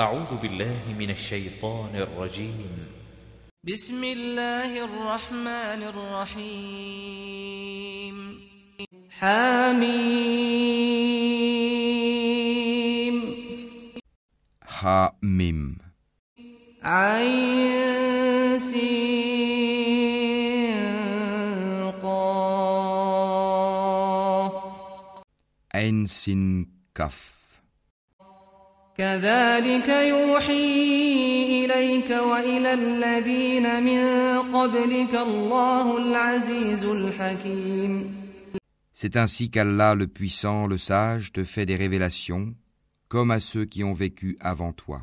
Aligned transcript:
أعوذ 0.00 0.36
بالله 0.36 0.92
من 0.98 1.10
الشيطان 1.10 1.96
الرجيم 1.96 2.86
بسم 3.64 4.04
الله 4.04 4.84
الرحمن 4.84 5.82
الرحيم 5.88 7.36
حميم 9.08 10.36
Ha 14.68 15.16
Mim. 15.24 15.80
عين 16.84 18.58
سين 18.58 19.16
قاف 22.04 23.16
Ein 25.72 26.04
Sin 26.06 26.66
Kaf. 26.92 27.36
كذلك 28.97 29.89
يوحي 29.89 31.65
إليك 31.65 32.09
وإلى 32.09 32.73
الذين 32.73 33.83
من 33.83 34.03
قبلك 34.55 35.15
الله 35.15 35.97
العزيز 35.97 36.83
الحكيم 36.83 38.21
C'est 38.93 39.15
ainsi 39.17 39.49
qu'Allah 39.49 39.95
le 39.95 40.05
puissant, 40.05 40.67
le 40.67 40.77
sage, 40.77 41.31
te 41.31 41.43
fait 41.43 41.65
des 41.65 41.75
révélations, 41.75 42.53
comme 43.07 43.31
à 43.31 43.39
ceux 43.39 43.65
qui 43.65 43.83
ont 43.83 43.93
vécu 43.93 44.37
avant 44.39 44.73
toi. 44.73 45.01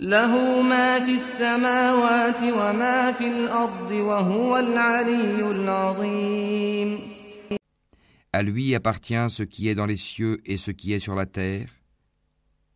له 0.00 0.62
ما 0.62 1.00
في 1.06 1.14
السماوات 1.14 2.42
وما 2.42 3.12
في 3.12 3.26
الأرض 3.26 3.90
وهو 3.90 4.58
العلي 4.58 5.50
العظيم 5.50 6.98
À 8.32 8.42
lui 8.42 8.74
appartient 8.74 9.26
ce 9.28 9.42
qui 9.42 9.68
est 9.68 9.74
dans 9.74 9.86
les 9.86 9.98
cieux 9.98 10.40
et 10.46 10.56
ce 10.56 10.70
qui 10.70 10.92
est 10.92 11.00
sur 11.00 11.14
la 11.14 11.26
terre, 11.26 11.68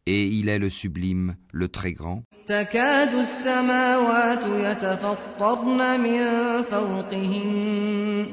et 0.06 0.26
il 0.26 0.48
est 0.48 0.58
le 0.58 0.70
sublime, 0.70 1.36
le 1.52 1.68
très 1.68 1.92
grand. 1.92 2.22
تكاد 2.46 3.14
السماوات 3.14 4.46
يتفطرن 4.46 6.00
من 6.00 6.22
فوقهن 6.62 8.26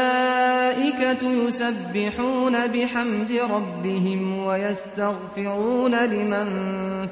والملائكة 0.00 1.22
يسبحون 1.48 2.66
بحمد 2.66 3.32
ربهم 3.32 4.38
ويستغفرون 4.38 6.04
لمن 6.04 6.46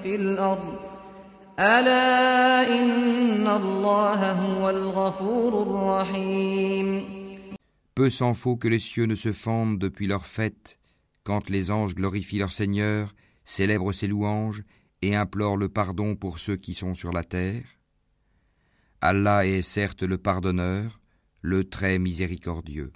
في 0.02 0.16
الأرض 0.16 0.74
ألا 1.58 2.68
إن 2.68 3.46
الله 3.48 4.32
هو 4.32 4.70
الغفور 4.70 5.62
الرحيم 5.62 7.18
Peu 7.94 8.10
s'en 8.10 8.34
faut 8.34 8.56
que 8.56 8.68
les 8.68 8.78
cieux 8.78 9.06
ne 9.06 9.16
se 9.16 9.32
fendent 9.32 9.78
depuis 9.78 10.06
leur 10.06 10.24
fête, 10.26 10.78
quand 11.24 11.50
les 11.50 11.70
anges 11.70 11.94
glorifient 11.94 12.38
leur 12.38 12.52
Seigneur, 12.52 13.14
célèbrent 13.44 13.92
ses 13.92 14.06
louanges 14.06 14.62
et 15.02 15.14
implorent 15.14 15.56
le 15.56 15.68
pardon 15.68 16.16
pour 16.16 16.38
ceux 16.38 16.56
qui 16.56 16.74
sont 16.74 16.94
sur 16.94 17.12
la 17.12 17.24
terre. 17.24 17.64
Allah 19.00 19.46
est 19.46 19.62
certes 19.62 20.02
le 20.02 20.18
pardonneur, 20.18 21.00
le 21.40 21.64
très 21.68 21.98
miséricordieux. 21.98 22.92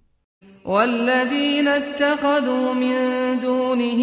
والذين 0.64 1.68
اتخذوا 1.68 2.74
من 2.74 2.94
دونه 3.42 4.02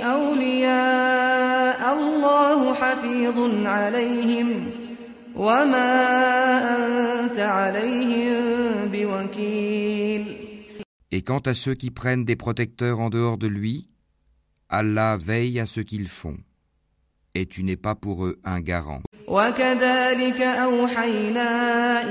أولياء 0.00 1.94
الله 1.98 2.74
حفيظ 2.74 3.66
عليهم 3.66 4.70
وما 5.36 5.92
أنت 6.76 7.38
عليهم 7.38 8.38
بوكيل 8.92 10.09
Et 11.12 11.22
quant 11.22 11.38
à 11.40 11.54
ceux 11.54 11.74
qui 11.74 11.90
prennent 11.90 12.24
des 12.24 12.36
protecteurs 12.36 13.00
en 13.00 13.10
dehors 13.10 13.38
de 13.38 13.46
lui, 13.46 13.88
Allah 14.68 15.16
veille 15.16 15.60
à 15.60 15.66
ce 15.66 15.80
qu'ils 15.80 16.08
font, 16.08 16.36
et 17.34 17.46
tu 17.46 17.62
n'es 17.62 17.76
pas 17.76 17.94
pour 17.94 18.26
eux 18.26 18.38
un 18.44 18.60
garant. 18.60 19.02
وكذلك 19.28 20.40
أوحينا 20.40 21.50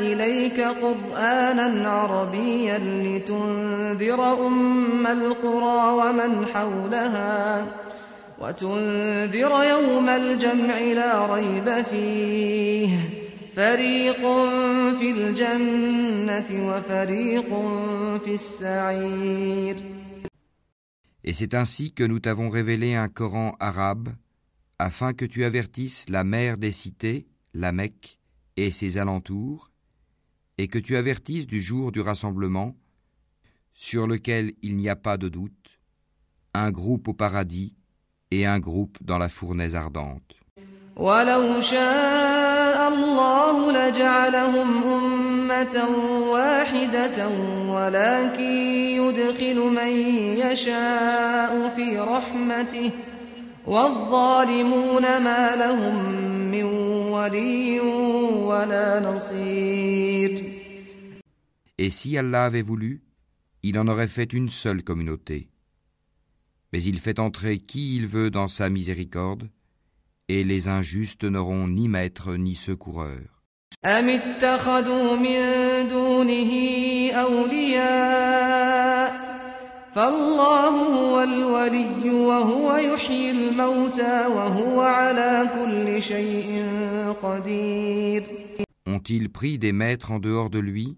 إليك 0.02 0.59
قرآنا 0.62 1.90
عربيا 1.90 2.78
لتنذر 2.78 4.47
أم 4.47 5.08
القرى 5.08 5.94
ومن 5.94 6.46
حولها 6.53 7.66
وتنذر 8.40 9.63
يوم 9.63 10.09
الجمع 10.09 10.78
لا 10.78 11.34
ريب 11.36 11.84
فيه 11.84 13.19
فريق 13.56 14.22
في 15.00 15.12
الجنة 15.12 16.50
وفريق 16.68 17.50
في 18.24 18.34
السعير 18.34 19.75
Et 21.28 21.34
c'est 21.34 21.56
ainsi 21.56 21.91
que 21.91 22.03
nous 22.03 22.19
t'avons 22.19 22.50
révélé 22.50 22.94
un 22.94 23.08
Coran 23.08 23.56
arabe, 23.59 24.09
afin 24.78 25.13
que 25.13 25.25
tu 25.25 25.44
avertisses 25.44 26.08
la 26.08 26.24
mère 26.24 26.59
des 26.59 26.72
cités, 26.72 27.25
la 27.56 27.72
Mecque, 27.72 28.19
et 28.58 28.69
ses 28.69 29.00
alentours, 29.00 29.72
et 30.59 30.68
que 30.68 30.78
tu 30.78 30.96
avertisses 30.96 31.47
du 31.47 31.62
jour 31.62 31.91
du 31.91 32.00
rassemblement, 32.00 32.75
sur 33.74 34.06
lequel 34.06 34.53
il 34.62 34.78
n'y 34.78 34.88
a 34.88 34.96
pas 34.96 35.18
de 35.18 35.28
doute, 35.28 35.80
un 36.53 36.72
groupe 36.72 37.08
au 37.08 37.13
paradis 37.13 37.75
et 38.31 38.46
un 38.46 38.59
groupe 38.59 38.97
dans 39.02 39.18
la 39.18 39.30
fournaise 39.30 39.75
ardente. 39.75 40.40
ولو 43.50 43.50
شاء 43.50 43.52
الله 43.52 43.90
لجعلهم 43.90 44.84
أمة 44.84 45.75
واحدة 46.31 47.28
ولكن 47.68 48.52
يدخل 49.02 49.56
من 49.56 49.91
يشاء 50.44 51.69
في 51.75 52.00
رحمته 52.00 52.91
والظالمون 53.66 55.02
ما 55.02 55.56
لهم 55.56 55.96
من 56.52 56.63
ولي 57.13 57.80
ولا 57.80 59.00
نصير 59.00 60.56
Et 61.78 61.90
si 61.90 62.18
Allah 62.18 62.46
avait 62.46 62.62
voulu, 62.62 63.03
il 63.62 63.78
en 63.78 63.88
aurait 63.90 64.08
fait 64.08 64.31
une 64.31 64.50
seule 64.50 64.81
communauté. 64.81 65.50
Mais 66.72 66.81
il 66.81 67.00
fait 67.00 67.19
entrer 67.19 67.58
qui 67.59 67.97
il 67.97 68.08
veut 68.08 68.31
dans 68.31 68.47
sa 68.47 68.69
miséricorde, 68.69 69.50
et 70.30 70.46
les 70.46 70.69
injustes 70.69 71.25
n'auront 71.25 71.68
ni 71.68 71.90
maître 71.90 72.36
ni 72.38 72.56
secoureur. 72.56 73.36
أم 73.86 74.09
اتخذوا 74.09 75.16
من 75.16 75.40
دونه 75.90 76.52
أولياء 77.13 78.46
فالله 79.96 80.69
هو 80.69 81.24
الولي 81.24 82.09
وهو 82.09 82.75
يحيي 82.75 83.31
الموتى 83.31 84.28
وهو 84.28 84.81
على 84.81 85.50
كل 85.56 86.02
شيء 86.02 86.66
قدير 87.22 88.24
Ont-ils 88.88 89.30
pris 89.30 89.58
des 89.59 89.72
maîtres 89.72 90.12
en 90.12 90.19
dehors 90.19 90.50
de 90.50 90.59
lui 90.59 90.97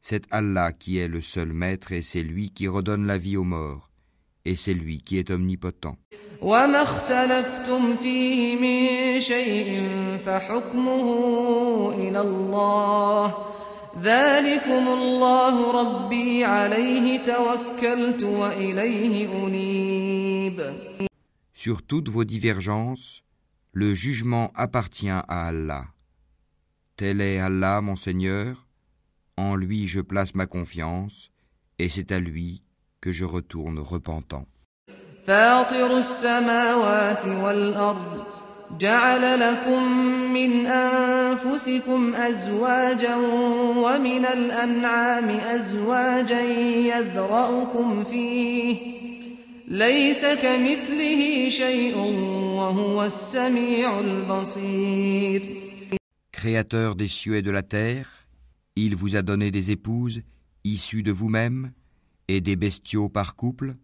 C'est 0.00 0.24
Allah 0.32 0.72
qui 0.72 0.98
est 0.98 1.08
le 1.08 1.20
seul 1.20 1.52
maître 1.52 1.92
et 1.92 2.02
c'est 2.02 2.22
lui 2.22 2.50
qui 2.50 2.66
redonne 2.66 3.06
la 3.06 3.18
vie 3.18 3.36
aux 3.36 3.44
morts, 3.44 3.89
et 4.44 4.56
c'est 4.56 4.74
lui 4.74 5.02
qui 5.02 5.18
est 5.18 5.30
omnipotent. 5.30 5.96
وما 6.42 6.82
اختلفتم 6.82 7.96
فيه 7.96 8.56
من 8.56 9.20
شيء 9.20 9.88
فحكمه 10.26 11.08
إلى 11.94 12.20
الله 12.20 13.34
ذلكم 14.02 14.88
الله 14.88 15.72
ربي 15.80 16.44
عليه 16.44 17.18
توكلت 17.22 18.22
وإليه 18.22 19.46
أنيب 19.46 20.76
Sur 21.54 21.82
toutes 21.82 22.08
vos 22.10 22.24
divergences, 22.24 23.22
le 23.72 23.94
jugement 23.94 24.52
appartient 24.54 25.08
à 25.08 25.46
Allah. 25.48 25.86
Tel 26.96 27.20
est 27.20 27.38
Allah 27.40 27.80
mon 27.80 27.96
Seigneur, 27.96 28.66
en 29.36 29.56
lui 29.56 29.86
je 29.88 30.00
place 30.00 30.34
ma 30.34 30.46
confiance, 30.46 31.30
et 31.78 31.88
c'est 31.88 32.12
à 32.12 32.20
lui 32.20 32.62
que 33.00 33.12
je 33.12 33.24
retourne 33.24 33.78
repentant. 33.78 34.46
فاطر 35.26 35.98
السماوات 35.98 37.26
والأرض 37.26 38.24
جعل 38.78 39.40
لكم 39.40 39.82
من 40.32 40.66
أنفسكم 40.66 42.14
أزواجا 42.14 43.16
ومن 43.76 44.24
الأنعام 44.26 45.28
أزواجا 45.28 46.40
يذرأكم 46.40 48.04
فيه 48.04 48.76
ليس 49.68 50.26
كمثله 50.26 51.48
شيء 51.48 51.96
وهو 52.56 53.04
السميع 53.04 54.00
البصير 54.00 55.42
Créateur 56.32 56.94
des 56.94 57.08
cieux 57.08 57.36
et 57.36 57.42
de 57.42 57.50
la 57.50 57.62
terre, 57.62 58.28
il 58.76 58.94
vous 58.94 59.16
a 59.16 59.22
donné 59.22 59.50
des 59.50 59.70
épouses 59.70 60.20
issues 60.64 61.02
de 61.02 61.10
vous-même 61.10 61.72
et 62.28 62.40
des 62.40 62.56
bestiaux 62.56 63.08
par 63.08 63.36
couple. 63.36 63.76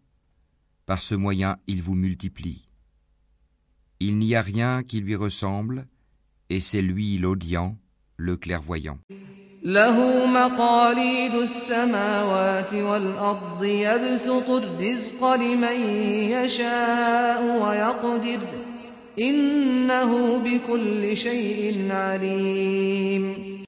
Par 0.87 1.03
ce 1.03 1.15
moyen, 1.15 1.59
il 1.67 1.83
vous 1.83 1.95
multiplie. 1.95 2.69
Il 4.01 4.19
n'y 4.19 4.35
a 4.35 4.43
rien 4.43 4.83
qui 4.83 5.01
lui 5.01 5.15
ressemble, 5.15 5.87
et 6.51 6.61
c'est 6.61 6.83
lui 6.83 7.19
l'audient, 7.19 7.79
le 8.17 8.37
clairvoyant. 8.37 8.99
له 9.65 10.27
مقاليد 10.27 11.35
السماوات 11.35 12.75
والأرض 12.75 13.65
يبسط 13.65 14.51
الرزق 14.51 15.35
لمن 15.35 15.79
يشاء 16.31 17.63
ويقدر 17.63 18.41
إنه 19.19 20.39
بكل 20.39 21.17
شيء 21.17 21.93
عليم 21.93 23.63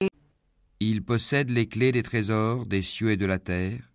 Il 0.81 1.03
possède 1.03 1.51
les 1.51 1.67
clés 1.67 1.93
des 1.93 2.03
trésors 2.03 2.67
des 2.67 2.83
cieux 2.83 3.13
et 3.13 3.17
de 3.17 3.27
la 3.27 3.39
terre. 3.39 3.95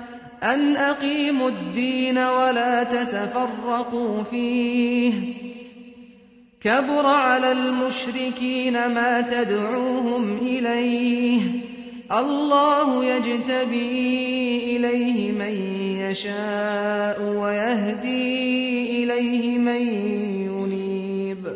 أن 0.43 0.75
أقيموا 0.75 1.49
الدين 1.49 2.17
ولا 2.17 2.83
تتفرقوا 2.83 4.23
فيه. 4.23 5.13
كبر 6.61 7.05
على 7.05 7.51
المشركين 7.51 8.73
ما 8.73 9.21
تدعوهم 9.21 10.37
إليه. 10.37 11.41
الله 12.11 13.05
يجتبي 13.05 14.77
إليه 14.77 15.31
من 15.31 15.53
يشاء 15.97 17.21
ويهدي 17.23 19.03
إليه 19.03 19.57
من 19.57 19.81
ينيب. 20.47 21.47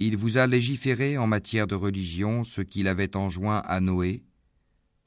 Il 0.00 0.16
vous 0.16 0.38
a 0.38 0.46
légiféré 0.46 1.18
en 1.18 1.26
matière 1.26 1.66
de 1.66 1.74
religion 1.74 2.44
ce 2.44 2.60
qu'il 2.62 2.86
avait 2.86 3.16
enjoint 3.16 3.62
à 3.66 3.80
Noé, 3.80 4.22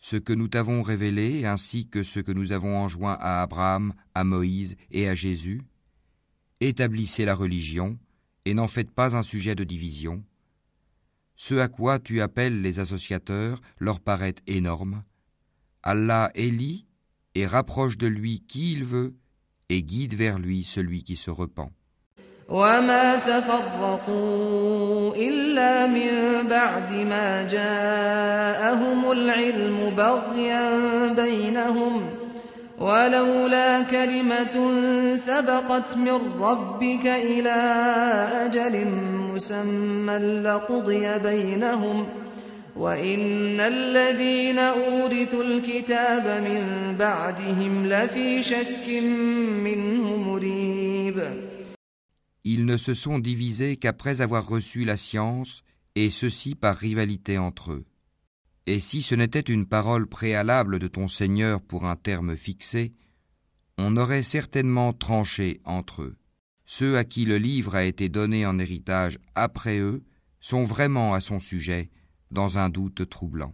ce 0.01 0.15
que 0.17 0.33
nous 0.33 0.47
t'avons 0.47 0.81
révélé 0.81 1.45
ainsi 1.45 1.87
que 1.87 2.01
ce 2.03 2.19
que 2.19 2.31
nous 2.31 2.51
avons 2.51 2.75
enjoint 2.77 3.17
à 3.19 3.43
Abraham, 3.43 3.93
à 4.15 4.23
Moïse 4.23 4.75
et 4.89 5.07
à 5.07 5.15
Jésus. 5.15 5.61
Établissez 6.59 7.23
la 7.23 7.35
religion 7.35 7.97
et 8.45 8.55
n'en 8.55 8.67
faites 8.67 8.91
pas 8.91 9.15
un 9.15 9.23
sujet 9.23 9.55
de 9.55 9.63
division. 9.63 10.23
Ce 11.35 11.53
à 11.55 11.67
quoi 11.67 11.99
tu 11.99 12.19
appelles 12.19 12.61
les 12.61 12.79
associateurs 12.79 13.61
leur 13.79 13.99
paraît 13.99 14.35
énorme. 14.47 15.03
Allah 15.83 16.31
élit 16.33 16.85
et 17.35 17.45
rapproche 17.45 17.97
de 17.97 18.07
lui 18.07 18.41
qui 18.41 18.73
il 18.73 18.83
veut 18.83 19.15
et 19.69 19.83
guide 19.83 20.15
vers 20.15 20.39
lui 20.39 20.63
celui 20.63 21.03
qui 21.03 21.15
se 21.15 21.29
repent. 21.29 21.71
وما 22.49 23.15
تفرقوا 23.15 25.15
إلا 25.15 25.87
من 25.87 26.47
بعد 26.49 26.93
ما 26.93 27.47
جاءهم 27.47 29.11
العلم 29.11 29.93
بغيا 29.97 30.69
بينهم 31.07 32.09
ولولا 32.79 33.81
كلمة 33.81 34.71
سبقت 35.15 35.97
من 35.97 36.19
ربك 36.41 37.05
إلى 37.05 37.59
أجل 38.45 38.85
مسمى 39.33 40.41
لقضي 40.43 41.19
بينهم 41.19 42.05
وإن 42.77 43.59
الذين 43.59 44.59
أورثوا 44.59 45.43
الكتاب 45.43 46.43
من 46.43 46.95
بعدهم 46.99 47.85
لفي 47.85 48.43
شك 48.43 49.03
منه 49.63 50.15
مريب 50.15 51.21
Ils 52.43 52.65
ne 52.65 52.77
se 52.77 52.93
sont 52.93 53.19
divisés 53.19 53.77
qu'après 53.77 54.21
avoir 54.21 54.47
reçu 54.47 54.83
la 54.83 54.97
science, 54.97 55.63
et 55.95 56.09
ceci 56.09 56.55
par 56.55 56.75
rivalité 56.75 57.37
entre 57.37 57.73
eux. 57.73 57.85
Et 58.65 58.79
si 58.79 59.01
ce 59.01 59.15
n'était 59.15 59.39
une 59.39 59.65
parole 59.65 60.07
préalable 60.07 60.79
de 60.79 60.87
ton 60.87 61.07
Seigneur 61.07 61.61
pour 61.61 61.85
un 61.85 61.95
terme 61.95 62.35
fixé, 62.35 62.93
on 63.77 63.97
aurait 63.97 64.23
certainement 64.23 64.93
tranché 64.93 65.59
entre 65.65 66.03
eux. 66.03 66.15
Ceux 66.65 66.97
à 66.97 67.03
qui 67.03 67.25
le 67.25 67.37
livre 67.37 67.75
a 67.75 67.83
été 67.83 68.07
donné 68.07 68.45
en 68.45 68.57
héritage 68.59 69.19
après 69.35 69.79
eux 69.79 70.03
sont 70.39 70.63
vraiment 70.63 71.13
à 71.13 71.21
son 71.21 71.39
sujet 71.39 71.89
dans 72.31 72.57
un 72.57 72.69
doute 72.69 73.09
troublant. 73.09 73.53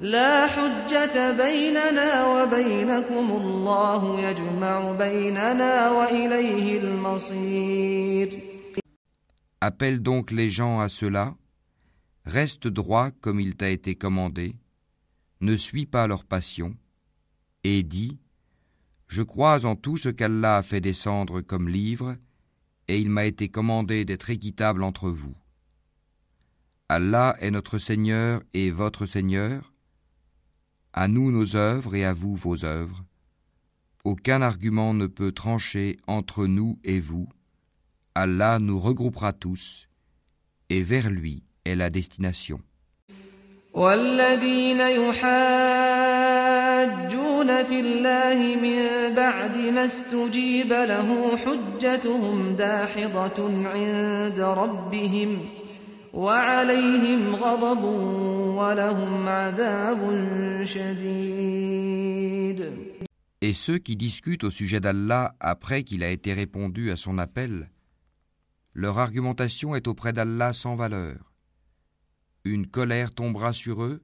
لا 0.00 0.46
حجة 0.46 1.32
بيننا 1.32 2.26
وبينكم 2.26 3.30
الله 3.30 4.20
يجمع 4.20 4.92
بيننا 4.92 5.90
وإليه 5.90 6.78
المصير 6.78 8.54
Appelle 9.60 10.02
donc 10.02 10.30
les 10.30 10.50
gens 10.50 10.80
à 10.80 10.90
cela, 10.90 11.34
reste 12.26 12.66
droit 12.66 13.10
comme 13.22 13.40
il 13.40 13.56
t'a 13.56 13.70
été 13.70 13.94
commandé, 13.94 14.56
ne 15.40 15.56
suis 15.56 15.86
pas 15.86 16.06
leur 16.06 16.24
passion, 16.24 16.76
et 17.62 17.82
dis, 17.82 18.18
Je 19.08 19.22
crois 19.22 19.64
en 19.64 19.74
tout 19.74 19.96
ce 19.96 20.10
qu'Allah 20.10 20.58
a 20.58 20.62
fait 20.62 20.82
descendre 20.82 21.40
comme 21.40 21.70
livre, 21.70 22.16
et 22.88 22.98
il 22.98 23.08
m'a 23.08 23.24
été 23.24 23.48
commandé 23.48 24.04
d'être 24.04 24.28
équitable 24.28 24.82
entre 24.82 25.08
vous. 25.08 25.34
Allah 26.90 27.34
est 27.40 27.50
notre 27.50 27.78
Seigneur 27.78 28.42
et 28.52 28.70
votre 28.70 29.06
Seigneur, 29.06 29.72
à 30.92 31.08
nous 31.08 31.30
nos 31.30 31.56
œuvres 31.56 31.94
et 31.94 32.04
à 32.04 32.12
vous 32.12 32.34
vos 32.34 32.64
œuvres. 32.64 33.04
Aucun 34.04 34.42
argument 34.42 34.94
ne 34.94 35.06
peut 35.06 35.32
trancher 35.32 35.98
entre 36.06 36.46
nous 36.46 36.78
et 36.84 37.00
vous. 37.00 37.28
Allah 38.14 38.58
nous 38.58 38.78
regroupera 38.78 39.32
tous, 39.32 39.88
et 40.68 40.82
vers 40.82 41.10
lui 41.10 41.42
est 41.64 41.74
la 41.74 41.90
destination. 41.90 42.60
والذين 43.74 44.80
يحاجون 44.80 45.24
في 47.64 47.80
الله 47.80 48.56
من 48.56 49.14
بعد 49.14 49.56
ما 49.56 49.84
استجيب 49.84 50.72
له 50.72 51.36
حجتهم 51.36 52.54
داحضة 52.54 53.68
عند 53.68 54.40
ربهم 54.40 55.44
وعليهم 56.14 57.34
غضب 57.34 57.84
ولهم 58.58 59.28
عذاب 59.28 60.00
شديد 60.64 62.60
Et 63.42 63.52
ceux 63.52 63.76
qui 63.78 63.94
discutent 63.96 64.44
au 64.44 64.50
sujet 64.50 64.80
d'Allah 64.80 65.34
après 65.38 65.82
qu'il 65.82 66.02
a 66.02 66.08
été 66.08 66.32
répondu 66.32 66.90
à 66.90 66.96
son 66.96 67.18
appel, 67.18 67.68
leur 68.72 68.98
argumentation 68.98 69.74
est 69.74 69.86
auprès 69.86 70.14
d'Allah 70.14 70.54
sans 70.54 70.76
valeur. 70.76 71.32
Une 72.44 72.66
colère 72.66 73.12
tombera 73.12 73.52
sur 73.52 73.82
eux 73.82 74.02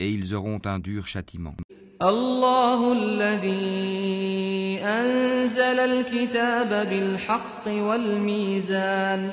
et 0.00 0.10
ils 0.10 0.34
auront 0.34 0.60
un 0.64 0.80
dur 0.80 1.06
châtiment. 1.06 1.54
الله 2.02 2.92
الذي 2.92 4.80
أنزل 4.82 5.78
الكتاب 5.80 6.88
بالحق 6.88 7.68
والميزان 7.68 9.32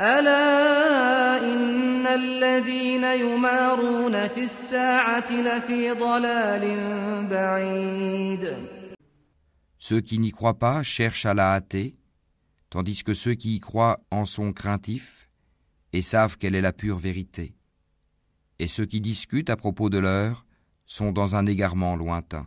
ألا 0.00 1.38
إن 1.40 2.06
الذين 2.06 3.04
يمارون 3.04 4.28
في 4.28 4.42
الساعة 4.44 5.32
لفي 5.32 5.90
ضلال 5.92 6.64
بعيد 7.30 8.56
Ceux 9.78 10.00
qui 10.00 10.18
n'y 10.18 10.32
croient 10.32 10.58
pas 10.58 10.82
cherchent 10.82 11.26
à 11.26 11.34
la 11.34 11.52
hâter, 11.54 11.96
tandis 12.70 13.04
que 13.04 13.14
ceux 13.14 13.34
qui 13.34 13.56
y 13.56 13.60
croient 13.60 14.00
en 14.10 14.24
sont 14.24 14.52
craintifs 14.52 15.30
et 15.92 16.02
savent 16.02 16.38
quelle 16.38 16.56
est 16.56 16.60
la 16.60 16.72
pure 16.72 16.98
vérité. 16.98 17.54
Et 18.58 18.68
ceux 18.68 18.84
qui 18.84 19.00
discutent 19.00 19.50
à 19.50 19.56
propos 19.56 19.88
de 19.88 19.98
l'heure 19.98 20.44
sont 20.86 21.12
dans 21.12 21.36
un 21.36 21.46
égarement 21.46 21.94
lointain. 21.94 22.46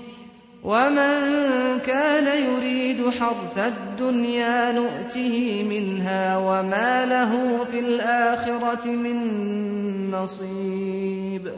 ومن 0.64 1.78
كان 1.86 2.26
يريد 2.26 3.10
حرث 3.10 3.58
الدنيا 3.58 4.72
نؤته 4.72 5.64
منها 5.68 6.38
وما 6.38 7.06
له 7.06 7.64
في 7.64 7.78
الآخرة 7.78 8.86
من 8.86 9.16
نصيب 10.10 11.52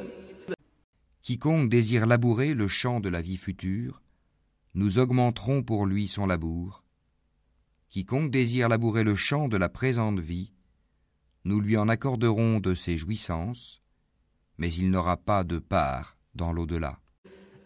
Quiconque 1.22 1.68
désire 1.68 2.06
labourer 2.06 2.54
le 2.54 2.68
champ 2.68 3.00
de 3.00 3.10
la 3.10 3.20
vie 3.20 3.36
future, 3.36 4.00
nous 4.72 4.98
augmenterons 4.98 5.62
pour 5.62 5.84
lui 5.84 6.08
son 6.08 6.26
labour. 6.26 6.84
Quiconque 7.90 8.30
désire 8.30 8.68
labourer 8.68 9.04
le 9.04 9.14
champ 9.14 9.46
de 9.46 9.58
la 9.58 9.68
présente 9.68 10.20
vie, 10.20 10.52
nous 11.44 11.60
lui 11.60 11.76
en 11.76 11.88
accorderons 11.88 12.60
de 12.60 12.74
ses 12.74 12.96
jouissances, 12.96 13.82
mais 14.56 14.72
il 14.72 14.90
n'aura 14.90 15.18
pas 15.18 15.44
de 15.44 15.58
part 15.58 16.16
dans 16.34 16.52
l'au-delà. 16.52 16.98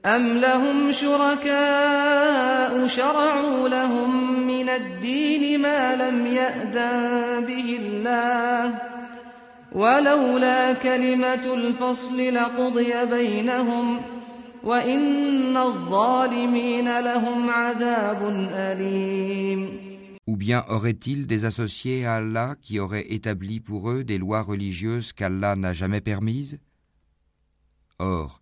أم 0.05 0.37
لهم 0.37 0.91
شركاء 0.91 2.87
شرعوا 2.87 3.69
لهم 3.69 4.41
من 4.47 4.69
الدين 4.69 5.61
ما 5.61 5.95
لم 5.95 6.25
يأذن 6.25 7.45
به 7.45 7.79
الله 7.81 8.75
ولولا 9.71 10.73
كلمة 10.73 11.53
الفصل 11.53 12.33
لقضي 12.33 12.93
بينهم 13.11 14.01
وإن 14.63 15.57
الظالمين 15.57 16.99
لهم 16.99 17.49
عذاب 17.49 18.49
أليم 18.53 19.87
Ou 20.29 20.35
bien 20.35 20.65
aurait-il 20.67 21.25
des 21.25 21.45
associés 21.45 22.05
à 22.05 22.15
Allah 22.15 22.55
qui 22.61 22.79
auraient 22.79 23.13
établi 23.13 23.61
pour 23.61 23.89
eux 23.89 24.03
des 24.03 24.17
lois 24.17 24.41
religieuses 24.41 25.13
qu'Allah 25.13 25.55
n'a 25.55 25.71
jamais 25.71 26.01
permises 26.01 26.59
Or, 27.99 28.41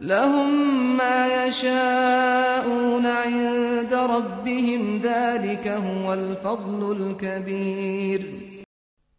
لهم 0.00 0.96
ما 0.96 1.46
يشاءون 1.46 3.06
عند 3.06 3.94
ربهم 3.94 4.98
ذلك 4.98 5.68
هو 5.68 6.14
الفضل 6.14 7.10
الكبير 7.12 8.52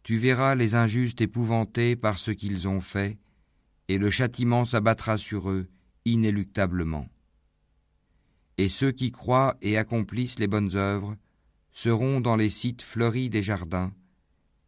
Tu 0.02 0.18
verras 0.18 0.54
les 0.54 0.74
injustes 0.74 1.22
épouvantés 1.22 1.96
par 1.96 2.18
ce 2.18 2.30
qu'ils 2.30 2.68
ont 2.68 2.82
fait, 2.82 3.16
et 3.88 3.96
le 3.96 4.10
châtiment 4.10 4.66
s'abattra 4.66 5.16
sur 5.16 5.48
eux 5.48 5.66
inéluctablement. 6.04 7.06
Et 8.58 8.68
ceux 8.68 8.92
qui 8.92 9.10
croient 9.10 9.56
et 9.62 9.78
accomplissent 9.78 10.38
les 10.38 10.46
bonnes 10.46 10.76
œuvres 10.76 11.16
seront 11.72 12.20
dans 12.20 12.36
les 12.36 12.50
sites 12.50 12.82
fleuris 12.82 13.30
des 13.30 13.42
jardins, 13.42 13.92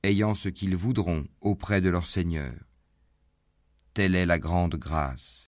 ayant 0.03 0.35
ce 0.35 0.49
qu'ils 0.49 0.77
voudront 0.77 1.27
auprès 1.43 1.83
de 1.83 1.91
leur 1.91 2.07
Seigneur. 2.07 2.55
Telle 3.93 4.15
est 4.15 4.27
la 4.27 4.39
grande 4.39 4.77
grâce. 4.77 5.49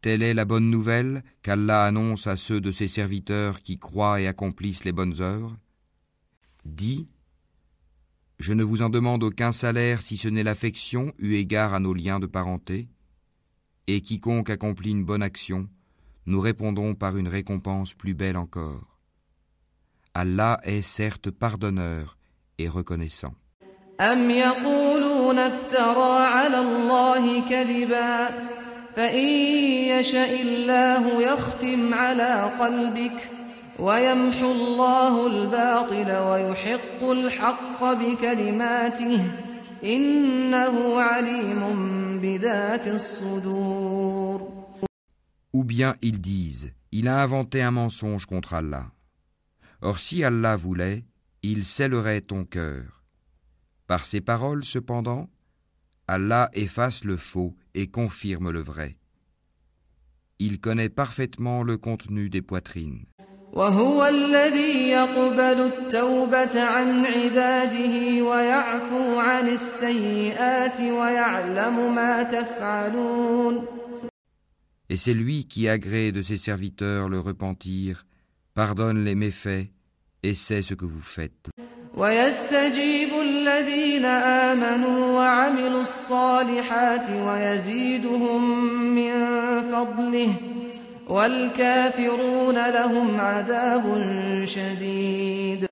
Telle 0.00 0.22
est 0.22 0.34
la 0.34 0.44
bonne 0.44 0.70
nouvelle 0.70 1.24
qu'Allah 1.42 1.84
annonce 1.84 2.26
à 2.26 2.36
ceux 2.36 2.60
de 2.60 2.70
ses 2.70 2.86
serviteurs 2.86 3.62
qui 3.62 3.78
croient 3.78 4.20
et 4.20 4.28
accomplissent 4.28 4.84
les 4.84 4.92
bonnes 4.92 5.20
œuvres. 5.20 5.56
Dis, 6.64 7.08
je 8.38 8.52
ne 8.52 8.62
vous 8.62 8.82
en 8.82 8.88
demande 8.88 9.24
aucun 9.24 9.50
salaire 9.50 10.02
si 10.02 10.16
ce 10.16 10.28
n'est 10.28 10.44
l'affection 10.44 11.12
eu 11.18 11.34
égard 11.34 11.74
à 11.74 11.80
nos 11.80 11.94
liens 11.94 12.20
de 12.20 12.26
parenté, 12.26 12.88
et 13.88 14.00
quiconque 14.00 14.50
accomplit 14.50 14.90
une 14.90 15.04
bonne 15.04 15.22
action, 15.22 15.68
nous 16.26 16.40
répondons 16.40 16.94
par 16.94 17.16
une 17.16 17.26
récompense 17.26 17.94
plus 17.94 18.14
belle 18.14 18.36
encore. 18.36 18.98
Allah 20.14 20.60
est 20.62 20.82
certes 20.82 21.30
pardonneur 21.30 22.16
et 22.58 22.68
reconnaissant. 22.68 23.34
أم 28.97 29.03
يقولون 29.03 29.93
افترى 29.93 29.93
على 29.93 29.93
الله 29.93 29.93
كذبا 29.93 29.93
فإن 29.93 29.99
يشاء 29.99 30.41
الله 30.41 31.21
يختم 31.21 31.93
على 31.93 32.51
قلبك 32.59 33.29
ويمحو 33.79 34.51
الله 34.51 35.27
الباطل 35.27 36.11
ويحق 36.11 37.03
الحق 37.03 37.83
بكلماته 37.83 39.25
إنه 39.83 41.01
عليم 41.01 41.61
بذات 42.21 42.87
الصدور 42.87 44.63
Ou 45.55 45.63
bien 45.63 45.93
ils 46.01 46.19
disent, 46.19 46.73
il 46.91 47.07
a 47.07 47.21
inventé 47.21 47.61
un 47.61 47.69
mensonge 47.69 48.25
contre 48.25 48.55
Allah. 48.55 48.91
Or 49.81 49.99
si 49.99 50.23
Allah 50.23 50.55
voulait, 50.55 51.03
il 51.43 51.63
scellerait 51.65 52.21
ton 52.21 52.43
cœur. 52.43 53.03
Par 53.85 54.05
ces 54.05 54.21
paroles 54.21 54.65
cependant, 54.65 55.29
Allah 56.07 56.49
efface 56.53 57.03
le 57.03 57.17
faux 57.17 57.55
et 57.73 57.87
confirme 57.87 58.51
le 58.51 58.61
vrai. 58.61 58.97
Il 60.39 60.59
connaît 60.59 60.89
parfaitement 60.89 61.63
le 61.63 61.77
contenu 61.77 62.29
des 62.29 62.41
poitrines. 62.41 63.05
وهو 63.53 64.05
الذي 64.05 64.89
يقبل 64.89 65.59
التوبة 65.61 66.61
عن 66.63 67.05
عباده 67.05 68.23
ويعفو 68.23 69.19
عن 69.19 69.49
السيئات 69.49 70.81
ويعلم 70.81 71.95
ما 71.95 72.23
تفعلون 72.23 73.65
Et 74.89 74.97
c'est 74.97 75.13
lui 75.13 75.45
qui 75.45 75.67
agrée 75.69 76.11
de 76.11 76.21
ses 76.21 76.37
serviteurs 76.37 77.09
le 77.09 77.19
repentir, 77.19 78.05
pardonne 78.53 79.03
les 79.03 79.15
méfaits 79.15 79.67
et 80.23 80.33
sait 80.35 80.61
ce 80.61 80.73
que 80.73 80.85
vous 80.85 81.01
faites. 81.01 81.49
ويستجيب 81.97 83.09
الذين 83.21 84.05
آمنوا 84.05 85.07
وعملوا 85.17 85.81
الصالحات 85.81 87.09
ويزيدهم 87.09 88.63
من 88.95 89.13
فضله 89.71 90.33
والكافرون 91.07 92.55
لهم 92.69 93.19
عذاب 93.19 93.83
شديد 94.45 95.67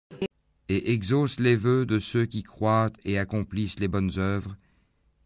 Et 0.69 0.93
exauce 0.93 1.37
les 1.37 1.55
vœux 1.55 1.85
de 1.85 1.99
ceux 1.99 2.25
qui 2.25 2.43
croient 2.43 2.91
et 3.03 3.19
accomplissent 3.19 3.79
les 3.81 3.89
bonnes 3.89 4.13
œuvres, 4.17 4.55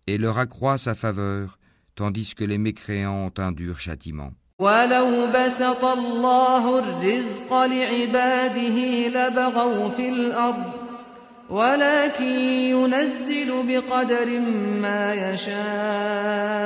et 0.07 0.17
leur 0.17 0.39
accroît 0.39 0.79
sa 0.79 0.95
faveur, 0.95 1.59
tandis 1.93 2.33
que 2.33 2.43
les 2.43 2.57
mécréants 2.57 3.27
ont 3.27 3.39
un 3.39 3.51
dur 3.51 3.79
châtiment. 3.79 4.31
ولو 4.59 5.27
بسط 5.35 5.85
الله 5.85 6.79
الرزق 6.79 7.53
لعباده 7.53 9.07
لبغوا 9.07 9.89
في 9.89 10.09
الأرض 10.09 10.88
ولكن 11.49 12.39
ينزل 12.73 13.51
بقدر 13.67 14.39
ما 14.81 15.13
يشاء 15.13 16.65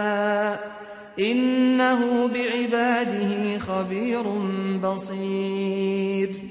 إنه 1.20 2.28
بعباده 2.28 3.60
خبير 3.60 4.24
بصير 4.78 6.50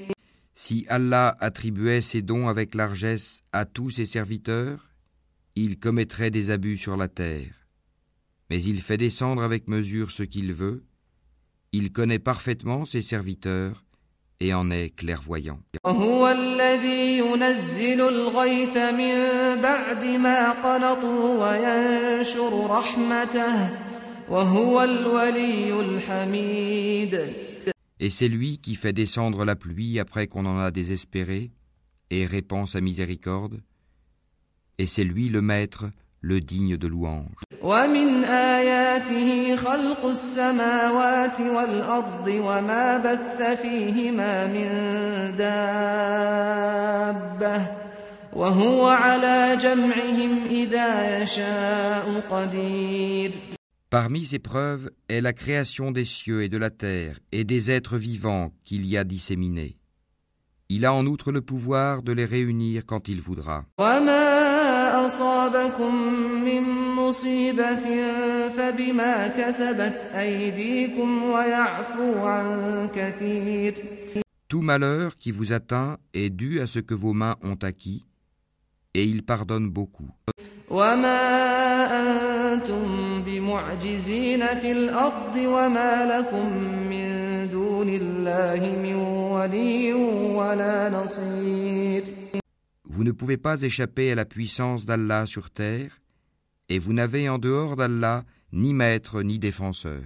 Si 0.53 0.85
Allah 0.87 1.35
attribuait 1.39 2.01
ses 2.01 2.21
dons 2.21 2.47
avec 2.47 2.75
largesse 2.75 3.41
à 3.53 3.65
tous 3.65 3.89
ses 3.89 4.05
serviteurs, 4.05 4.89
il 5.55 5.79
commettrait 5.79 6.29
des 6.29 6.51
abus 6.51 6.77
sur 6.77 6.95
la 6.95 7.07
terre. 7.07 7.65
Mais 8.51 8.61
il 8.61 8.79
fait 8.81 8.97
descendre 8.97 9.41
avec 9.41 9.67
mesure 9.67 10.11
ce 10.11 10.21
qu'il 10.21 10.53
veut, 10.53 10.83
il 11.71 11.91
connaît 11.91 12.19
parfaitement 12.19 12.85
ses 12.85 13.01
serviteurs 13.01 13.83
et 14.40 14.54
en 14.54 14.70
est 14.70 14.90
clairvoyant. 14.90 15.60
Et 28.00 28.10
c'est 28.10 28.28
lui 28.28 28.58
qui 28.58 28.74
fait 28.74 28.92
descendre 28.92 29.44
la 29.44 29.56
pluie 29.56 29.98
après 29.98 30.26
qu'on 30.26 30.46
en 30.46 30.58
a 30.58 30.70
désespéré 30.70 31.50
et 32.10 32.26
répand 32.26 32.68
sa 32.68 32.80
miséricorde. 32.80 33.62
Et 34.78 34.86
c'est 34.86 35.04
lui 35.04 35.28
le 35.28 35.40
maître 35.40 35.84
le 36.23 36.41
digne 36.41 36.77
de 36.77 36.87
louange. 36.87 37.43
ومن 37.63 38.23
آياته 38.23 39.55
خلق 39.55 40.05
السماوات 40.05 41.41
والأرض 41.41 42.27
وما 42.27 42.97
بث 42.97 43.41
فيهما 43.61 44.47
من 44.47 44.67
دابة 45.37 46.59
وهو 48.33 48.87
على 48.87 49.57
جمعهم 49.61 50.43
إذا 50.49 51.21
يشاء 51.23 52.21
قدير 52.31 53.31
Parmi 53.89 54.25
ces 54.27 54.37
preuves 54.37 54.91
est 55.09 55.19
la 55.19 55.33
création 55.33 55.89
des 55.91 56.05
cieux 56.05 56.43
et 56.43 56.49
de 56.49 56.57
la 56.57 56.69
terre 56.69 57.17
et 57.31 57.43
des 57.43 57.71
êtres 57.71 57.97
vivants 57.97 58.51
qu'il 58.63 58.85
y 58.85 58.95
a 58.97 59.03
disséminés. 59.03 59.77
Il 60.69 60.85
a 60.85 60.93
en 60.93 61.07
outre 61.07 61.31
le 61.31 61.41
pouvoir 61.41 62.03
de 62.03 62.11
les 62.11 62.25
réunir 62.25 62.85
quand 62.85 63.07
il 63.07 63.19
voudra. 63.19 63.65
وما 63.79 64.42
أصابكم 65.06 65.94
من 66.44 66.62
مصيبة 66.96 67.86
فبما 68.56 69.28
كسبت 69.28 70.00
أيديكم 70.14 71.22
ويعفو 71.24 72.26
عن 72.26 72.88
كثير 72.94 73.74
Tout 74.48 74.60
malheur 74.62 75.16
qui 75.16 75.32
vous 75.32 75.52
atteint 75.52 75.96
est 76.12 76.30
dû 76.30 76.60
à 76.60 76.66
ce 76.66 76.78
que 76.78 76.94
vos 76.94 77.12
mains 77.12 77.36
ont 77.42 77.58
acquis, 77.62 78.04
et 78.94 79.02
il 79.04 79.24
pardonne 79.24 79.68
beaucoup. 79.70 80.10
وما 80.70 81.24
أنتم 82.52 83.22
بمعجزين 83.26 84.46
في 84.46 84.72
الأرض 84.72 85.36
وما 85.36 86.06
لكم 86.18 86.48
من 86.90 87.06
دون 87.50 87.88
الله 87.88 88.60
من 88.82 88.94
ولي 89.34 89.92
ولا 90.34 90.90
نصير 90.90 92.04
Vous 92.93 93.03
ne 93.03 93.11
pouvez 93.11 93.37
pas 93.37 93.61
échapper 93.61 94.11
à 94.11 94.15
la 94.15 94.25
puissance 94.25 94.85
d'Allah 94.85 95.25
sur 95.25 95.49
terre, 95.49 96.01
et 96.69 96.79
vous 96.79 96.93
n'avez 96.93 97.29
en 97.29 97.37
dehors 97.37 97.75
d'Allah 97.75 98.23
ni 98.51 98.73
maître 98.73 99.21
ni 99.21 99.39
défenseur. 99.39 100.03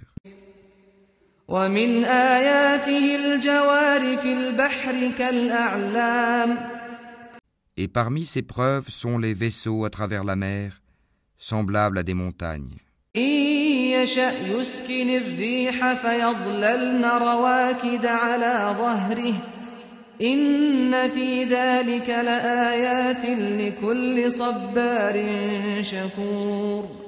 ومن 1.48 2.04
آياته 2.06 3.16
الجوار 3.16 4.18
في 4.18 4.34
البحر 4.34 5.12
كالأعلام 5.18 6.58
Et 7.76 7.88
parmi 7.88 8.26
ces 8.26 8.44
preuves 8.44 8.90
sont 8.90 9.18
les 9.18 9.34
vaisseaux 9.34 9.84
à 9.84 9.90
travers 9.90 10.24
la 10.24 10.36
mer, 10.36 10.82
semblables 11.38 11.98
à 11.98 12.04
des 12.04 12.14
montagnes. 12.14 12.78
إن 13.16 13.30
يشأ 14.02 14.32
يسكن 14.48 15.10
الريح 15.10 15.94
فيظللن 15.94 17.06
رواكد 17.06 18.06
على 18.06 18.76
ظهره 18.78 19.34
إن 20.22 21.10
في 21.10 21.44
ذلك 21.44 22.10
لآيات 22.10 23.26
لكل 23.26 24.32
صبار 24.32 25.16
شكور 25.82 27.04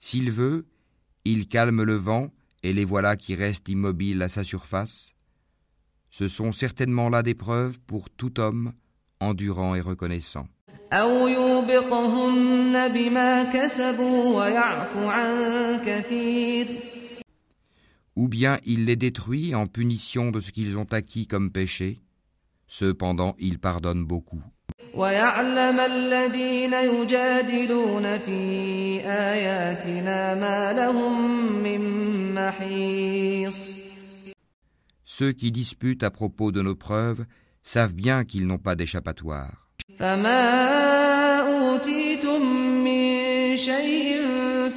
S'il 0.00 0.30
veut, 0.30 0.66
il 1.24 1.46
calme 1.46 1.82
le 1.82 1.94
vent, 1.94 2.30
et 2.62 2.72
les 2.72 2.84
voilà 2.84 3.16
qui 3.16 3.34
restent 3.34 3.68
immobiles 3.68 4.22
à 4.22 4.28
sa 4.28 4.44
surface. 4.44 5.14
Ce 6.10 6.26
sont 6.26 6.52
certainement 6.52 7.08
là 7.08 7.22
des 7.22 7.34
preuves 7.34 7.78
pour 7.86 8.10
tout 8.10 8.40
homme 8.40 8.72
endurant 9.20 9.74
et 9.74 9.80
reconnaissant. 9.80 10.46
أو 10.92 11.28
يوبقهن 11.28 12.88
بما 12.88 13.42
كسبوا 13.44 14.38
ويعفو 14.38 15.08
عن 15.08 15.36
كثير 15.86 16.66
ou 18.15 18.27
bien 18.27 18.59
il 18.65 18.85
les 18.85 18.95
détruit 18.95 19.55
en 19.55 19.67
punition 19.67 20.31
de 20.31 20.41
ce 20.41 20.51
qu'ils 20.51 20.77
ont 20.77 20.91
acquis 20.91 21.27
comme 21.27 21.51
péché. 21.51 22.01
Cependant, 22.67 23.35
il 23.39 23.59
pardonne 23.59 24.05
beaucoup. 24.05 24.41
Ceux 35.05 35.31
qui 35.31 35.51
disputent 35.51 36.03
à 36.03 36.11
propos 36.11 36.51
de 36.51 36.61
nos 36.61 36.75
preuves 36.75 37.25
savent 37.63 37.93
bien 37.93 38.23
qu'ils 38.25 38.47
n'ont 38.47 38.57
pas 38.57 38.75
d'échappatoire. 38.75 39.67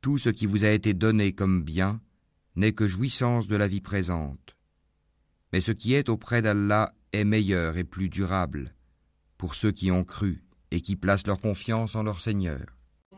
Tout 0.00 0.18
ce 0.18 0.28
qui 0.28 0.44
vous 0.46 0.64
a 0.64 0.68
été 0.68 0.92
donné 0.92 1.32
comme 1.32 1.62
bien 1.62 2.00
n'est 2.56 2.72
que 2.72 2.86
jouissance 2.86 3.48
de 3.48 3.56
la 3.56 3.68
vie 3.68 3.80
présente. 3.80 4.54
Mais 5.52 5.62
ce 5.62 5.72
qui 5.72 5.94
est 5.94 6.10
auprès 6.10 6.42
d'Allah 6.42 6.92
est 7.12 7.24
meilleur 7.24 7.78
et 7.78 7.84
plus 7.84 8.10
durable 8.10 8.74
pour 9.38 9.54
ceux 9.54 9.72
qui 9.72 9.90
ont 9.90 10.04
cru 10.04 10.44
et 10.70 10.80
qui 10.82 10.96
placent 10.96 11.26
leur 11.26 11.40
confiance 11.40 11.94
en 11.94 12.02
leur 12.02 12.20
Seigneur. 12.20 12.66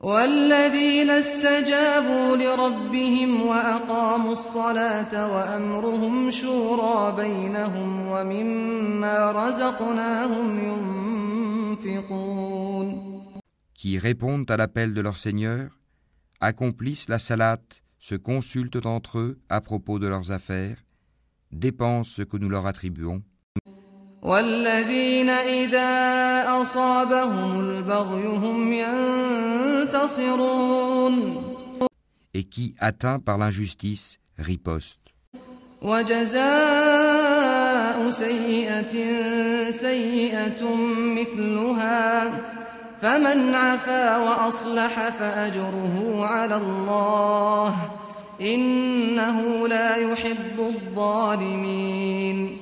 والذين 0.00 1.10
استجابوا 1.10 2.36
لربهم 2.36 3.42
وأقاموا 3.42 4.32
الصلاة 4.32 5.34
وأمرهم 5.34 6.30
شورى 6.30 7.16
بينهم 7.16 8.08
ومما 8.08 9.32
رزقناهم 9.32 10.58
ينفقون 11.78 13.14
qui 13.74 13.98
répondent 13.98 14.50
à 14.50 14.56
l'appel 14.56 14.94
de 14.94 15.02
leur 15.02 15.18
Seigneur, 15.18 15.78
accomplissent 16.40 17.10
la 17.10 17.18
salate, 17.18 17.82
se 17.98 18.14
consultent 18.14 18.86
entre 18.86 19.18
eux 19.18 19.38
à 19.50 19.60
propos 19.60 19.98
de 19.98 20.06
leurs 20.06 20.30
affaires, 20.30 20.78
dépensent 21.52 22.14
ce 22.16 22.22
que 22.22 22.38
nous 22.38 22.48
leur 22.48 22.66
attribuons, 22.66 23.22
والذين 24.21 25.29
إذا 25.29 26.61
أصابهم 26.61 27.59
البغي 27.59 28.27
هم 28.27 28.73
ينتصرون. 29.85 31.43
Et 32.33 32.43
qui, 32.43 32.75
atteints 32.79 33.19
par 33.19 33.37
l'injustice, 33.37 34.19
ripostent. 34.37 35.13
وجزاء 35.81 36.49
سيئة 38.09 38.93
سيئة 39.71 40.75
مثلها. 40.89 42.31
فمن 43.01 43.55
عفا 43.55 44.17
وأصلح 44.17 45.09
فأجره 45.09 46.25
على 46.25 46.55
الله. 46.55 47.75
إنه 48.41 49.67
لا 49.67 49.95
يحب 49.95 50.59
الظالمين. 50.59 52.58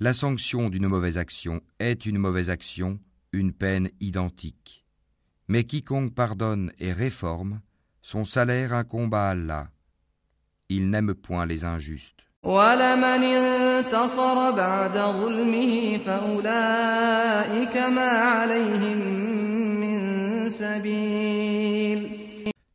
La 0.00 0.12
sanction 0.12 0.70
d'une 0.70 0.88
mauvaise 0.88 1.18
action 1.18 1.60
est 1.78 2.04
une 2.04 2.18
mauvaise 2.18 2.50
action, 2.50 2.98
une 3.32 3.52
peine 3.52 3.90
identique. 4.00 4.84
Mais 5.46 5.62
quiconque 5.62 6.12
pardonne 6.12 6.72
et 6.80 6.92
réforme, 6.92 7.60
son 8.02 8.24
salaire 8.24 8.74
incombe 8.74 9.14
à 9.14 9.28
Allah. 9.28 9.70
Il 10.68 10.90
n'aime 10.90 11.14
point 11.14 11.46
les 11.46 11.64
injustes. 11.64 12.26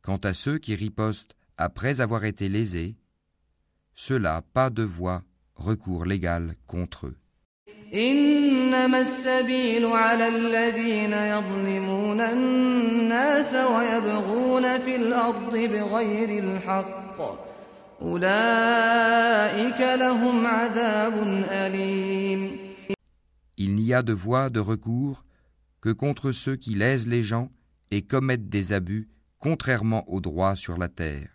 Quant 0.02 0.16
à 0.24 0.34
ceux 0.34 0.58
qui 0.58 0.74
ripostent 0.74 1.36
après 1.58 2.00
avoir 2.00 2.24
été 2.24 2.48
lésés, 2.48 2.96
ceux-là 3.94 4.40
pas 4.54 4.70
de 4.70 4.82
voix 4.82 5.20
recours 5.59 6.05
légal 6.05 6.55
contre 6.67 7.07
eux. 7.07 7.17
إنما 7.93 8.99
السبيل 8.99 9.85
على 9.85 10.27
الذين 10.27 11.13
يظلمون 11.13 12.21
الناس 12.21 13.55
ويبغون 13.55 14.79
في 14.79 14.95
الأرض 14.95 15.51
بغير 15.57 16.43
الحق 16.43 17.21
أولئك 18.01 19.79
لهم 19.79 20.47
عذاب 20.47 21.13
أليم 21.51 22.65
Il 23.57 23.75
n'y 23.75 23.93
a 23.93 24.01
de 24.03 24.11
voie 24.13 24.49
de 24.49 24.59
recours 24.59 25.23
que 25.79 25.89
contre 25.89 26.31
ceux 26.33 26.57
qui 26.57 26.75
lèsent 26.75 27.07
les 27.07 27.23
gens 27.23 27.49
et 27.91 28.01
commettent 28.01 28.49
des 28.49 28.73
abus 28.73 29.07
contrairement 29.39 30.03
au 30.09 30.19
droit 30.19 30.55
sur 30.55 30.77
la 30.77 30.89
terre. 30.89 31.29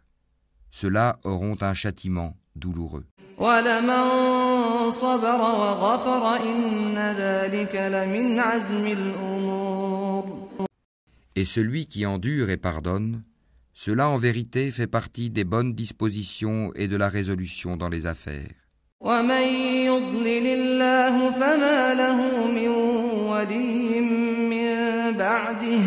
Ceux-là 0.70 1.18
auront 1.24 1.56
un 1.62 1.74
châtiment 1.74 2.36
douloureux. 2.56 3.06
ولمن 3.38 4.90
صبر 4.90 5.40
وغفر 5.40 6.36
إن 6.36 6.98
ذلك 7.18 7.74
لمن 7.74 8.38
عزم 8.40 8.86
الأمور 8.86 10.40
Et 11.36 11.44
celui 11.44 11.86
qui 11.86 12.04
endure 12.04 12.50
et 12.50 12.56
pardonne, 12.56 13.22
cela 13.72 14.08
en 14.08 14.18
vérité 14.18 14.70
fait 14.70 14.86
partie 14.86 15.30
des 15.30 15.44
bonnes 15.44 15.74
dispositions 15.74 16.72
et 16.74 16.86
de 16.88 16.96
la 16.96 17.08
résolution 17.08 17.76
dans 17.76 17.88
les 17.88 18.06
affaires. 18.06 18.60
ومن 19.00 19.42
يضلل 19.86 20.46
الله 20.46 21.30
فما 21.30 21.94
له 21.94 22.46
من 22.46 22.68
ولي 22.68 24.00
من 24.00 24.76
بعده 25.16 25.80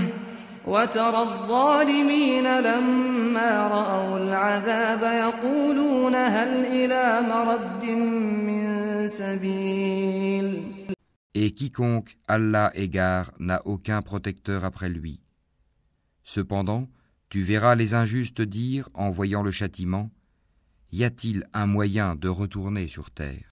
وترى 0.67 1.21
الظالمين 1.21 2.43
لما 2.60 3.67
رأوا 3.67 4.19
العذاب 4.19 5.04
يقولون 5.04 6.15
هل 6.15 6.65
إلى 6.65 7.21
مرد 7.28 7.86
من 7.86 9.08
سبيل 9.08 10.73
Et 11.36 11.52
quiconque 11.52 12.15
Allah 12.28 12.71
égare 12.76 13.32
n'a 13.39 13.62
aucun 13.65 14.04
protecteur 14.04 14.65
après 14.65 14.89
lui. 14.89 15.19
Cependant, 16.23 16.88
tu 17.30 17.41
verras 17.41 17.73
les 17.73 17.95
injustes 17.95 18.43
dire, 18.43 18.88
en 18.93 19.10
voyant 19.10 19.41
le 19.41 19.49
châtiment, 19.49 20.12
Y 20.91 21.04
a-t-il 21.06 21.47
un 21.54 21.65
moyen 21.65 22.15
de 22.15 22.30
retourner 22.30 22.88
sur 22.88 23.10
terre 23.10 23.52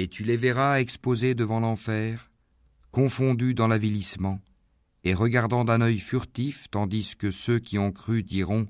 Et 0.00 0.08
tu 0.08 0.24
les 0.24 0.36
verras 0.36 0.80
exposés 0.80 1.34
devant 1.34 1.60
l'enfer, 1.60 2.30
confondus 2.90 3.54
dans 3.54 3.68
l'avilissement, 3.68 4.40
et 5.04 5.14
regardant 5.14 5.64
d'un 5.64 5.80
œil 5.80 5.98
furtif, 5.98 6.66
tandis 6.70 7.14
que 7.16 7.30
ceux 7.30 7.58
qui 7.58 7.78
ont 7.78 7.92
cru 7.92 8.22
diront 8.22 8.66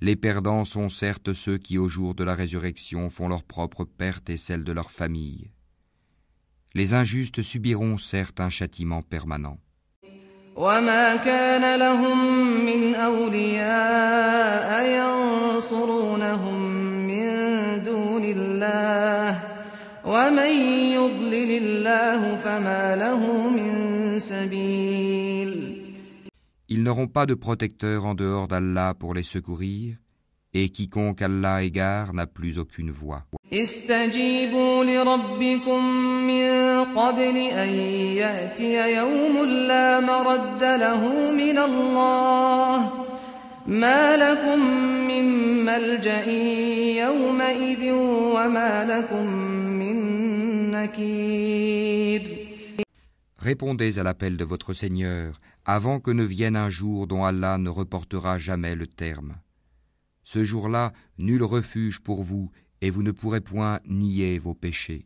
Les 0.00 0.16
perdants 0.16 0.64
sont 0.64 0.88
certes 0.88 1.32
ceux 1.32 1.58
qui, 1.58 1.78
au 1.78 1.88
jour 1.88 2.14
de 2.14 2.24
la 2.24 2.34
résurrection, 2.34 3.08
font 3.10 3.28
leur 3.28 3.42
propre 3.42 3.84
perte 3.84 4.30
et 4.30 4.36
celle 4.36 4.64
de 4.64 4.72
leur 4.72 4.90
famille. 4.90 5.50
Les 6.74 6.94
injustes 6.94 7.42
subiront 7.42 7.98
certes 7.98 8.40
un 8.40 8.50
châtiment 8.50 9.02
permanent. 9.02 9.58
وما 10.56 11.16
كان 11.16 11.78
لهم 11.78 12.18
من 12.66 12.94
أولياء 12.94 14.68
ينصرونهم 14.84 16.65
ومن 20.06 20.52
يضلل 20.92 21.50
الله 21.62 22.34
فما 22.34 22.96
له 22.96 23.50
من 23.50 24.18
سبيل 24.18 25.82
Ils 26.68 26.82
n'auront 26.82 27.06
pas 27.06 27.26
de 27.26 27.34
protecteur 27.34 28.06
en 28.06 28.14
dehors 28.14 28.48
d'Allah 28.48 28.94
pour 28.98 29.12
les 29.12 29.22
secourir, 29.22 29.96
et 30.54 30.70
quiconque 30.70 31.20
Allah 31.20 31.62
égare 31.62 32.14
n'a 32.14 32.26
plus 32.26 32.58
aucune 32.58 32.90
voix. 32.90 33.22
استجيبوا 33.52 34.84
لربكم 34.84 35.84
من 36.26 36.84
قبل 36.84 37.36
أن 37.36 37.68
يأتي 38.16 38.96
يوم 38.96 39.44
لا 39.48 40.00
مرد 40.00 40.62
له 40.64 41.30
من 41.30 41.58
الله 41.58 42.90
ما 43.66 44.16
لكم 44.16 44.60
من 45.08 45.24
ملجأ 45.64 46.24
يومئذ 47.04 47.90
وما 47.92 48.84
لكم 48.84 49.26
من 49.26 49.42
نكير 49.42 49.45
Répondez 53.37 53.99
à 53.99 54.03
l'appel 54.03 54.37
de 54.37 54.43
votre 54.43 54.73
Seigneur 54.73 55.39
avant 55.65 55.99
que 55.99 56.11
ne 56.11 56.23
vienne 56.23 56.55
un 56.55 56.69
jour 56.69 57.07
dont 57.07 57.23
Allah 57.23 57.57
ne 57.57 57.69
reportera 57.69 58.37
jamais 58.37 58.75
le 58.75 58.87
terme. 58.87 59.35
Ce 60.23 60.43
jour-là, 60.43 60.91
nul 61.17 61.43
refuge 61.43 61.99
pour 61.99 62.23
vous 62.23 62.51
et 62.81 62.89
vous 62.89 63.03
ne 63.03 63.11
pourrez 63.11 63.41
point 63.41 63.79
nier 63.87 64.39
vos 64.39 64.53
péchés. 64.53 65.05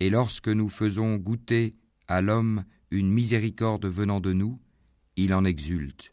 et 0.00 0.10
lorsque 0.10 0.48
nous 0.48 0.68
faisons 0.68 1.16
goûter 1.16 1.74
à 2.08 2.20
l'homme 2.20 2.64
une 2.90 3.10
miséricorde 3.10 3.86
venant 3.86 4.20
de 4.20 4.32
nous, 4.32 4.58
il 5.16 5.34
en 5.34 5.44
exulte. 5.44 6.12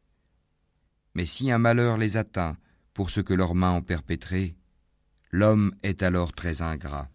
Mais 1.15 1.25
si 1.25 1.51
un 1.51 1.57
malheur 1.57 1.97
les 1.97 2.17
atteint 2.17 2.55
pour 2.93 3.09
ce 3.09 3.19
que 3.21 3.33
leurs 3.33 3.55
mains 3.55 3.73
ont 3.73 3.81
perpétré, 3.81 4.55
l'homme 5.31 5.73
est 5.83 6.03
alors 6.03 6.33
très 6.33 6.61
ingrat. 6.61 7.09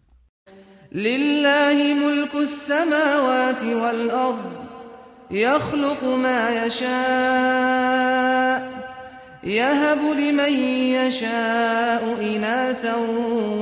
يهب 9.46 9.98
لمن 10.18 10.52
يشاء 10.98 12.02
إناثا 12.36 12.96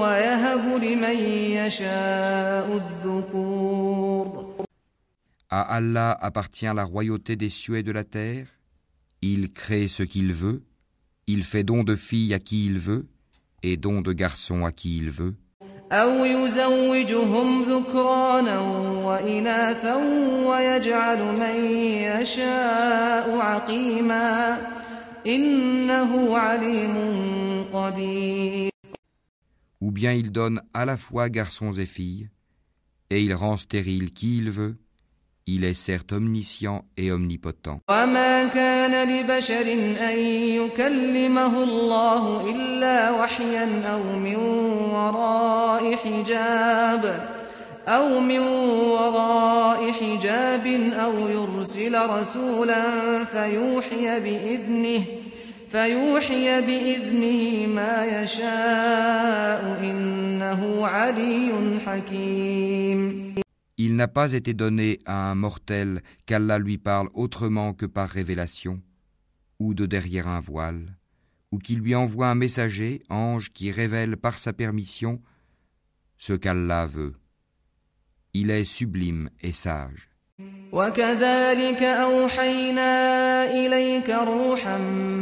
ويهب 0.01 0.83
لمن 0.85 1.17
يشاء 1.57 2.67
الذكور 2.83 4.51
À 5.53 5.63
Allah 5.63 6.17
appartient 6.21 6.73
la 6.73 6.85
royauté 6.85 7.35
des 7.35 7.51
cieux 7.51 7.77
et 7.79 7.83
de 7.83 7.91
la 7.91 8.05
terre. 8.05 8.47
Il 9.21 9.53
crée 9.53 9.89
ce 9.89 10.05
qu'il 10.05 10.33
veut. 10.33 10.63
Il 11.27 11.43
fait 11.43 11.65
don 11.65 11.83
de 11.83 11.97
filles 11.97 12.35
à 12.35 12.39
qui 12.39 12.67
il 12.67 12.79
veut 12.79 13.09
et 13.65 13.77
don 13.77 14.01
de 14.01 14.13
garçons 14.13 14.65
à 14.65 14.71
qui 14.71 14.99
il 14.99 15.11
veut. 15.11 15.35
أو 15.93 16.25
يزوجهم 16.25 17.63
ذكرانا 17.63 18.61
وإناثا 19.05 19.95
ويجعل 20.47 21.19
من 21.19 21.65
يشاء 21.85 23.39
عقيما 23.39 24.59
إنه 24.59 24.61
عليم 24.61 24.74
قدير 24.74 24.74
Ou 29.81 29.91
bien 29.91 30.13
il 30.13 30.33
donne 30.33 30.63
à 30.75 30.85
la 30.85 30.97
fois 30.97 31.29
garçons 31.29 31.73
et 31.73 31.87
filles, 31.87 32.29
et 33.11 33.23
il 33.23 33.35
rend 33.35 33.57
stérile 33.57 34.13
qui 34.13 34.39
il 34.39 34.51
veut. 34.51 34.77
Il 35.47 35.65
est 35.65 35.75
certes 35.75 36.13
omniscient 36.13 36.85
et 36.97 37.11
omnipotent. 37.11 37.81
وما 37.89 38.49
كان 38.49 39.09
لبشر 39.09 39.73
أن 40.11 40.19
يكلمه 40.61 41.63
الله 41.63 42.51
إلا 42.51 43.11
وحيا 43.11 43.83
أو 43.87 44.19
من 44.19 44.37
وراء 44.95 45.97
حجاب 45.97 47.29
أو 47.89 48.21
من 48.21 48.39
وراء 48.39 49.93
حجاب 49.93 50.67
أو 50.93 51.29
يرسل 51.29 52.11
رسولا 52.11 52.85
فيوحي 53.25 54.21
بإذنه 54.21 55.05
فيوحي 55.71 56.61
بإذنه 56.61 57.67
ما 57.67 58.23
يشاء 58.23 59.81
إنه 59.83 60.87
علي 60.87 61.81
حكيم 61.87 63.31
Il 63.83 63.97
n'a 63.97 64.09
pas 64.09 64.35
été 64.35 64.53
donné 64.53 64.99
à 65.07 65.31
un 65.31 65.35
mortel 65.35 66.03
qu'Allah 66.27 66.59
lui 66.59 66.77
parle 66.77 67.09
autrement 67.15 67.73
que 67.73 67.87
par 67.87 68.11
révélation, 68.11 68.83
ou 69.59 69.73
de 69.73 69.87
derrière 69.87 70.29
un 70.29 70.41
voile, 70.41 70.99
ou 71.51 71.57
qu'il 71.57 71.79
lui 71.79 71.95
envoie 71.95 72.29
un 72.29 72.35
messager, 72.35 73.03
ange, 73.09 73.51
qui 73.55 73.71
révèle 73.71 74.19
par 74.19 74.39
sa 74.39 74.53
permission 74.53 75.23
ce 76.19 76.35
qu'Allah 76.35 76.85
veut. 76.85 77.15
Il 78.42 78.52
est 78.52 78.66
sublime 78.66 79.30
et 79.42 79.54
sage. 79.54 80.02
وكذلك 80.74 81.84
أوحينا 81.84 82.92
إليك 83.52 84.10
روحا 84.10 84.78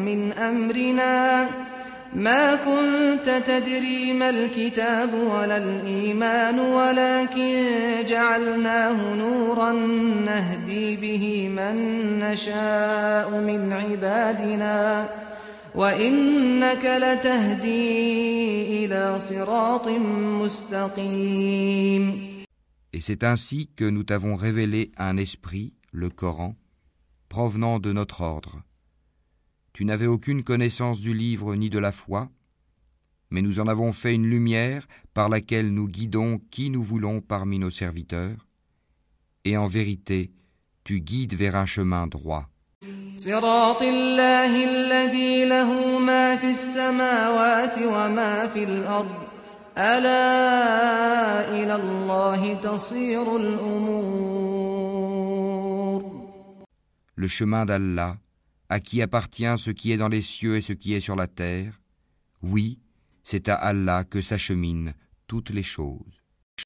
من 0.06 0.34
أمرنا 0.34 1.48
ما 2.16 2.56
كنت 2.56 3.42
تدري 3.48 4.14
ما 4.14 4.30
الكتاب 4.30 5.14
ولا 5.14 5.58
الإيمان 5.58 6.60
ولكن 6.60 7.64
جعلناه 8.08 9.14
نورا 9.14 9.72
نهدي 10.26 10.96
به 10.96 11.50
من 11.50 11.76
نشاء 12.20 13.30
من 13.30 13.74
عبادنا 13.74 15.10
وإنك 15.76 16.86
لتهدي 16.86 18.86
إلى 18.86 19.20
صراط 19.20 19.88
مستقيم 20.42 22.33
Et 22.94 23.02
c'est 23.02 23.24
ainsi 23.24 23.70
que 23.76 23.86
nous 23.86 24.04
t'avons 24.04 24.36
révélé 24.36 24.92
un 24.98 25.18
esprit, 25.18 25.74
le 25.92 26.10
Coran, 26.10 26.56
provenant 27.28 27.80
de 27.80 27.92
notre 27.92 28.22
ordre. 28.22 28.62
Tu 29.74 29.86
n'avais 29.86 30.06
aucune 30.06 30.44
connaissance 30.44 31.02
du 31.02 31.16
livre 31.16 31.56
ni 31.56 31.72
de 31.72 31.80
la 31.80 31.92
foi, 31.92 32.30
mais 33.32 33.42
nous 33.42 33.60
en 33.60 33.68
avons 33.68 33.92
fait 33.92 34.14
une 34.14 34.28
lumière 34.28 34.88
par 35.16 35.28
laquelle 35.28 35.74
nous 35.74 35.88
guidons 35.88 36.40
qui 36.52 36.70
nous 36.70 36.84
voulons 36.84 37.20
parmi 37.20 37.58
nos 37.58 37.72
serviteurs, 37.72 38.48
et 39.44 39.58
en 39.58 39.66
vérité, 39.68 40.32
tu 40.84 41.02
guides 41.02 41.34
vers 41.34 41.56
un 41.56 41.66
chemin 41.66 42.06
droit. 42.06 42.48
صراط 49.73 49.89
الله 49.89 51.39
الذي 51.39 51.39
له 51.39 51.39
ما 51.39 51.39
في 51.39 51.39
السماوات 51.39 51.39
وما 51.39 51.39
في 51.39 51.39
الأرض 51.39 51.39
ألا 51.39 51.49
إلى 51.63 51.75
الله 51.75 52.55
تصير 52.55 53.37
الأمور 53.37 54.09
Le 57.17 57.27
chemin 57.27 57.67
d'Allah, 57.67 58.17
à 58.69 58.79
qui 58.79 59.03
appartient 59.03 59.59
ce 59.59 59.71
qui 59.73 59.91
est 59.91 59.97
dans 59.97 60.09
les 60.09 60.23
cieux 60.23 60.57
et 60.57 60.61
ce 60.61 60.73
qui 60.73 60.95
est 60.95 61.01
sur 61.01 61.17
la 61.17 61.27
terre, 61.27 61.81
oui, 62.43 62.79
c'est 63.25 63.49
à 63.49 63.55
Allah 63.57 64.05
que 64.05 64.23
s'acheminent 64.23 64.93
toutes 65.27 65.51
les 65.51 65.65
choses. 65.65 66.22